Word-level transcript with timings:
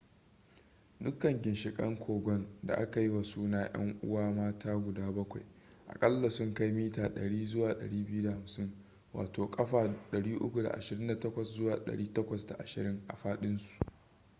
dukkan 0.99 1.41
ginshikan 1.41 1.97
kogon 1.99 2.47
da 2.63 2.73
aka 2.75 3.01
yi 3.01 3.09
wa 3.09 3.23
suna 3.23 3.71
‘yan 3.73 3.99
uwa 4.01 4.31
mata 4.31 4.77
guda 4.77 5.11
bakwai” 5.11 5.45
akalla 5.87 6.29
sun 6.29 6.53
kai 6.53 6.71
mita 6.71 7.07
100 7.09 7.45
zuwa 7.45 7.73
250 7.73 9.49
kafa 9.49 9.87
328 10.11 11.43
zuwa 11.43 11.75
820 11.75 12.99
a 13.07 13.15
fadinsu 13.15 13.75